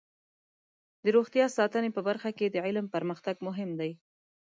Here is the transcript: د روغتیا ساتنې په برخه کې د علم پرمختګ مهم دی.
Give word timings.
د 1.03 1.05
روغتیا 1.15 1.45
ساتنې 1.57 1.89
په 1.93 2.01
برخه 2.07 2.29
کې 2.37 2.45
د 2.49 2.57
علم 2.65 2.85
پرمختګ 2.95 3.35
مهم 3.47 3.69
دی. 3.79 3.91